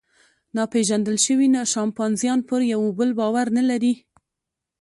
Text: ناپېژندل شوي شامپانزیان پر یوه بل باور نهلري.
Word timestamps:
ناپېژندل 0.55 1.15
شوي 1.25 1.47
شامپانزیان 1.73 2.39
پر 2.47 2.61
یوه 2.73 2.89
بل 2.97 3.09
باور 3.19 3.47
نهلري. 3.55 3.93